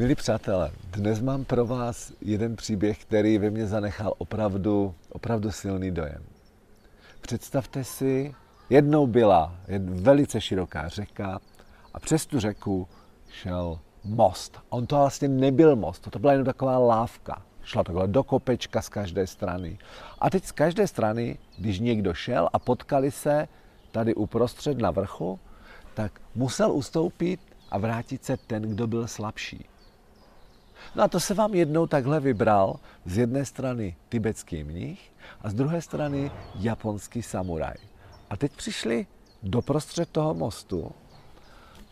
Milí 0.00 0.14
přátelé, 0.14 0.70
dnes 0.90 1.20
mám 1.20 1.44
pro 1.44 1.66
vás 1.66 2.12
jeden 2.20 2.56
příběh, 2.56 2.98
který 2.98 3.38
ve 3.38 3.50
mně 3.50 3.66
zanechal 3.66 4.14
opravdu, 4.18 4.94
opravdu 5.08 5.50
silný 5.50 5.90
dojem. 5.90 6.22
Představte 7.20 7.84
si, 7.84 8.34
jednou 8.70 9.06
byla 9.06 9.54
velice 9.78 10.40
široká 10.40 10.88
řeka 10.88 11.40
a 11.94 12.00
přes 12.00 12.26
tu 12.26 12.40
řeku 12.40 12.88
šel 13.30 13.78
most. 14.04 14.60
On 14.68 14.86
to 14.86 14.96
vlastně 14.96 15.28
nebyl 15.28 15.76
most, 15.76 16.10
to 16.10 16.18
byla 16.18 16.32
jen 16.32 16.44
taková 16.44 16.78
lávka. 16.78 17.42
Šla 17.62 17.84
takhle 17.84 18.08
do 18.08 18.22
kopečka 18.22 18.82
z 18.82 18.88
každé 18.88 19.26
strany. 19.26 19.78
A 20.18 20.30
teď 20.30 20.44
z 20.44 20.52
každé 20.52 20.86
strany, 20.86 21.38
když 21.58 21.80
někdo 21.80 22.14
šel 22.14 22.48
a 22.52 22.58
potkali 22.58 23.10
se 23.10 23.48
tady 23.92 24.14
uprostřed 24.14 24.78
na 24.78 24.90
vrchu, 24.90 25.40
tak 25.94 26.20
musel 26.34 26.72
ustoupit 26.72 27.40
a 27.70 27.78
vrátit 27.78 28.24
se 28.24 28.36
ten, 28.36 28.62
kdo 28.62 28.86
byl 28.86 29.06
slabší. 29.06 29.66
No 30.94 31.02
a 31.02 31.08
to 31.08 31.20
se 31.20 31.34
vám 31.34 31.54
jednou 31.54 31.86
takhle 31.86 32.20
vybral 32.20 32.76
z 33.04 33.18
jedné 33.18 33.44
strany 33.44 33.96
tibetský 34.08 34.64
mnich 34.64 35.12
a 35.40 35.50
z 35.50 35.54
druhé 35.54 35.82
strany 35.82 36.30
japonský 36.54 37.22
samuraj. 37.22 37.74
A 38.30 38.36
teď 38.36 38.52
přišli 38.52 39.06
doprostřed 39.42 40.08
toho 40.08 40.34
mostu, 40.34 40.92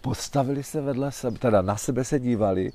postavili 0.00 0.62
se 0.62 0.80
vedle 0.80 1.12
sebe, 1.12 1.38
teda 1.38 1.62
na 1.62 1.76
sebe 1.76 2.04
se 2.04 2.20
dívali, 2.20 2.72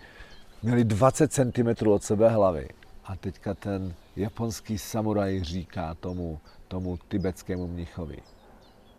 měli 0.63 0.83
20 0.83 1.33
cm 1.33 1.87
od 1.87 2.03
sebe 2.03 2.29
hlavy. 2.29 2.69
A 3.05 3.15
teďka 3.15 3.53
ten 3.53 3.93
japonský 4.15 4.77
samuraj 4.77 5.43
říká 5.43 5.93
tomu, 5.93 6.39
tomu 6.67 6.99
tibetskému 7.07 7.67
mnichovi, 7.67 8.17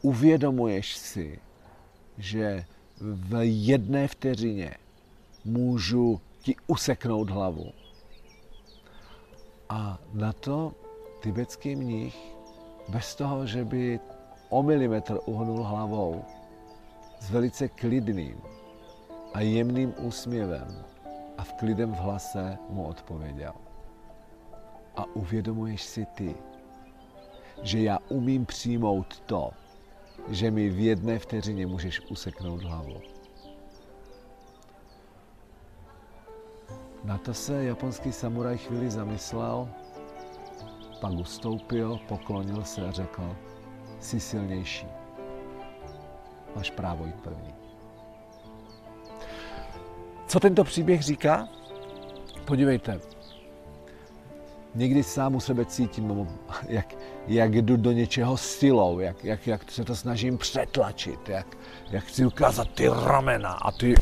uvědomuješ 0.03 0.97
si, 0.97 1.39
že 2.19 2.65
v 3.01 3.47
jedné 3.47 4.09
vteřině 4.09 4.75
můžu 5.45 6.21
ti 6.43 6.57
useknout 6.67 7.31
hlavu. 7.31 7.73
A 9.69 9.99
na 10.13 10.33
to 10.33 10.73
tibetský 11.23 11.77
mnich, 11.77 12.19
bez 12.89 13.15
toho, 13.15 13.47
že 13.47 13.65
by 13.65 14.01
o 14.51 14.63
milimetr 14.63 15.19
uhnul 15.27 15.63
hlavou, 15.63 16.25
s 17.21 17.31
velice 17.31 17.69
klidným 17.69 18.37
a 19.35 19.41
jemným 19.41 19.95
úsměvem 19.99 20.85
a 21.39 21.45
v 21.45 21.53
klidem 21.53 21.93
v 21.93 21.99
hlase 21.99 22.59
mu 22.69 22.85
odpověděl. 22.87 23.55
A 24.97 25.05
uvědomuješ 25.15 25.83
si 25.83 26.07
ty, 26.15 26.35
že 27.63 27.81
já 27.81 27.99
umím 28.09 28.47
přijmout 28.47 29.21
to, 29.21 29.51
že 30.29 30.51
mi 30.51 30.69
v 30.69 30.79
jedné 30.79 31.19
vteřině 31.19 31.67
můžeš 31.67 32.01
useknout 32.11 32.63
hlavu. 32.63 33.01
Na 37.05 37.19
to 37.19 37.35
se 37.35 37.65
japonský 37.65 38.13
samuraj 38.13 38.59
chvíli 38.59 38.91
zamyslel, 38.91 39.69
pak 41.01 41.13
ustoupil, 41.13 42.01
poklonil 42.09 42.65
se 42.65 42.89
a 42.89 42.91
řekl, 42.91 43.37
jsi 44.01 44.21
silnější. 44.21 44.87
Máš 46.57 46.71
právo 46.71 47.07
jít 47.07 47.15
první. 47.15 47.55
Co 50.27 50.41
tento 50.41 50.65
příběh 50.65 51.03
říká? 51.03 51.49
Podívejte, 52.45 53.01
někdy 54.75 55.03
sám 55.03 55.35
u 55.35 55.41
sebe 55.41 55.65
cítím, 55.65 56.29
jak, 56.69 56.95
jak 57.27 57.55
jdu 57.55 57.77
do 57.77 57.93
něčeho 57.93 58.37
silou, 58.37 58.99
jak, 58.99 59.25
jak, 59.25 59.47
jak 59.47 59.71
se 59.71 59.85
to 59.85 59.97
snažím 59.97 60.39
přetlačit, 60.39 61.29
jak, 61.29 61.57
jak 61.91 62.05
chci 62.05 62.27
ukázat 62.27 62.69
ty 62.69 62.89
ramena 62.89 63.53
a 63.53 63.73
ty, 63.73 63.95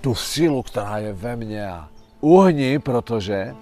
tu 0.00 0.14
silu, 0.14 0.62
která 0.62 0.98
je 0.98 1.12
ve 1.12 1.36
mně 1.36 1.68
a 1.68 1.88
uhni, 2.22 2.78
protože, 2.78 3.54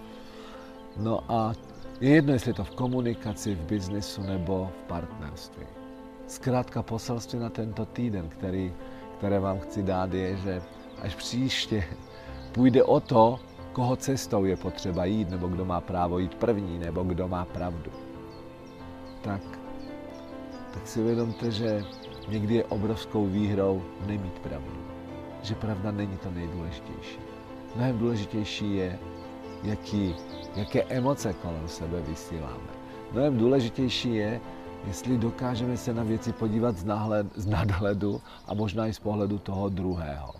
no 0.96 1.20
a 1.28 1.52
je 2.00 2.10
jedno, 2.10 2.32
jestli 2.32 2.50
je 2.50 2.54
to 2.54 2.64
v 2.64 2.70
komunikaci, 2.70 3.54
v 3.54 3.60
biznisu 3.60 4.22
nebo 4.22 4.70
v 4.80 4.82
partnerství. 4.88 5.66
Zkrátka 6.26 6.82
poselství 6.82 7.38
na 7.38 7.50
tento 7.50 7.86
týden, 7.86 8.28
který, 8.28 8.72
které 9.18 9.40
vám 9.40 9.58
chci 9.60 9.82
dát, 9.82 10.14
je, 10.14 10.36
že 10.36 10.62
až 11.02 11.14
příště 11.14 11.84
půjde 12.52 12.84
o 12.84 13.00
to, 13.00 13.40
koho 13.72 13.96
cestou 13.96 14.44
je 14.44 14.56
potřeba 14.56 15.04
jít, 15.04 15.30
nebo 15.30 15.48
kdo 15.48 15.64
má 15.64 15.80
právo 15.80 16.18
jít 16.18 16.34
první, 16.34 16.78
nebo 16.78 17.02
kdo 17.02 17.28
má 17.28 17.44
pravdu. 17.44 17.90
Tak, 19.22 19.42
tak 20.74 20.88
si 20.88 21.00
uvědomte, 21.00 21.50
že 21.50 21.84
někdy 22.28 22.54
je 22.54 22.64
obrovskou 22.64 23.26
výhrou 23.26 23.82
nemít 24.06 24.38
pravdu. 24.38 24.76
Že 25.42 25.54
pravda 25.54 25.90
není 25.90 26.16
to 26.16 26.30
nejdůležitější. 26.30 27.29
Mnohem 27.74 27.98
důležitější 27.98 28.74
je, 28.76 28.98
jaký, 29.62 30.14
jaké 30.56 30.82
emoce 30.82 31.32
kolem 31.32 31.68
sebe 31.68 32.00
vysíláme. 32.00 32.70
Mnohem 33.12 33.38
důležitější 33.38 34.14
je, 34.14 34.40
jestli 34.86 35.18
dokážeme 35.18 35.76
se 35.76 35.94
na 35.94 36.02
věci 36.02 36.32
podívat 36.32 36.76
z, 36.76 36.84
náhled, 36.84 37.26
z 37.34 37.46
nadhledu 37.46 38.20
a 38.46 38.54
možná 38.54 38.86
i 38.86 38.94
z 38.94 38.98
pohledu 38.98 39.38
toho 39.38 39.68
druhého. 39.68 40.34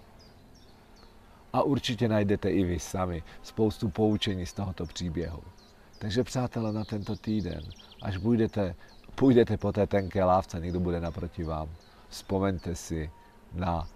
A 1.53 1.63
určitě 1.63 2.09
najdete 2.09 2.51
i 2.51 2.65
vy 2.65 2.79
sami 2.79 3.23
spoustu 3.43 3.89
poučení 3.89 4.47
z 4.47 4.53
tohoto 4.53 4.87
příběhu. 4.87 5.43
Takže 5.99 6.25
přátelé, 6.25 6.73
na 6.73 6.85
tento 6.85 7.17
týden, 7.17 7.63
až 8.03 8.19
půjdete, 8.19 8.75
půjdete 9.15 9.57
po 9.57 9.73
té 9.73 9.87
tenké 9.87 10.25
lávce, 10.25 10.61
někdo 10.61 10.81
bude 10.81 11.01
naproti 11.01 11.45
vám, 11.45 11.69
vzpomeňte 12.09 12.75
si 12.75 13.11
na 13.53 13.89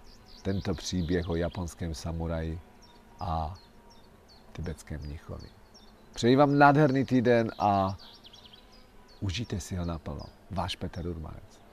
tento 0.42 0.74
příběh 0.74 1.28
o 1.28 1.36
japonském 1.36 1.94
samuraji 1.94 2.60
a 3.24 3.54
tibetském 4.52 5.00
mnichovi. 5.00 5.48
Přeji 6.14 6.36
vám 6.36 6.58
nádherný 6.58 7.04
týden 7.04 7.52
a 7.58 7.96
užijte 9.20 9.60
si 9.60 9.76
ho 9.76 9.84
naplno. 9.84 10.22
Váš 10.50 10.76
Petr 10.76 11.06
Urmanec. 11.06 11.63